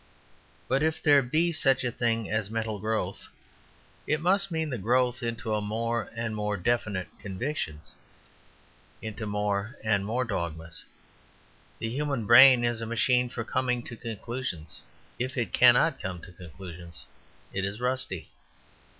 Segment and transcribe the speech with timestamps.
[0.67, 3.27] But if there be such a thing as mental growth,
[4.07, 7.93] it must mean the growth into more and more definite convictions,
[8.99, 10.85] into more and more dogmas.
[11.77, 14.81] The human brain is a machine for coming to conclusions;
[15.19, 17.05] if it cannot come to conclusions
[17.53, 18.31] it is rusty.